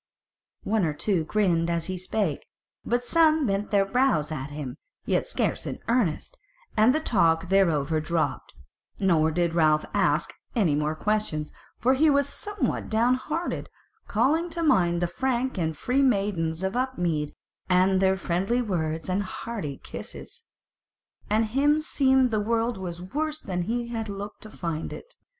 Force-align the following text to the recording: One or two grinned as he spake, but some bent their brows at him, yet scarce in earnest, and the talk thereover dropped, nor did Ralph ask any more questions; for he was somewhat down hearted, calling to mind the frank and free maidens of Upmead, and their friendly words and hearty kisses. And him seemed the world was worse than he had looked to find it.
One 0.63 0.83
or 0.83 0.93
two 0.95 1.25
grinned 1.25 1.69
as 1.69 1.85
he 1.85 1.95
spake, 1.95 2.47
but 2.83 3.03
some 3.03 3.45
bent 3.45 3.69
their 3.69 3.85
brows 3.85 4.31
at 4.31 4.49
him, 4.49 4.77
yet 5.05 5.27
scarce 5.27 5.67
in 5.67 5.77
earnest, 5.87 6.39
and 6.75 6.95
the 6.95 6.99
talk 6.99 7.49
thereover 7.49 8.01
dropped, 8.03 8.55
nor 8.97 9.29
did 9.29 9.53
Ralph 9.53 9.85
ask 9.93 10.33
any 10.55 10.73
more 10.73 10.95
questions; 10.95 11.51
for 11.77 11.93
he 11.93 12.09
was 12.09 12.27
somewhat 12.27 12.89
down 12.89 13.13
hearted, 13.13 13.69
calling 14.07 14.49
to 14.49 14.63
mind 14.63 15.03
the 15.03 15.07
frank 15.07 15.59
and 15.59 15.77
free 15.77 16.01
maidens 16.01 16.63
of 16.63 16.75
Upmead, 16.75 17.35
and 17.69 17.99
their 18.01 18.17
friendly 18.17 18.59
words 18.59 19.07
and 19.07 19.21
hearty 19.21 19.77
kisses. 19.83 20.47
And 21.29 21.45
him 21.45 21.79
seemed 21.79 22.31
the 22.31 22.39
world 22.39 22.79
was 22.79 23.03
worse 23.03 23.39
than 23.39 23.61
he 23.61 23.89
had 23.89 24.09
looked 24.09 24.41
to 24.41 24.49
find 24.49 24.91
it. 24.93 25.13